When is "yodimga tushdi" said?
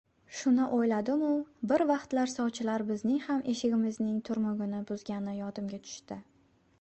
5.41-6.19